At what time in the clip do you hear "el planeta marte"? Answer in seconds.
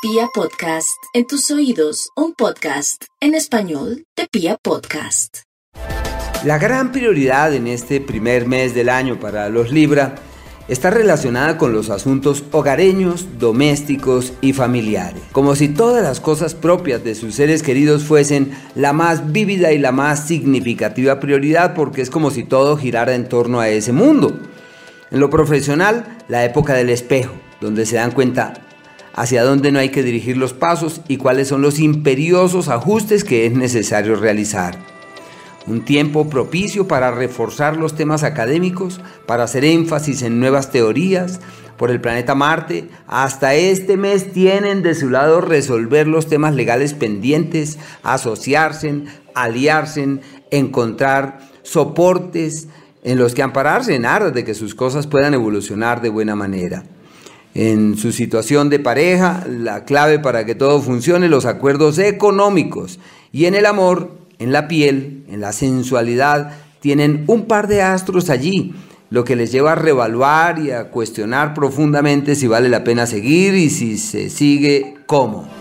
41.90-42.90